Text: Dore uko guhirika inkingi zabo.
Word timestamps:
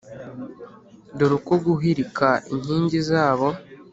Dore 1.17 1.33
uko 1.39 1.53
guhirika 1.65 2.27
inkingi 2.53 2.97
zabo. 3.09 3.47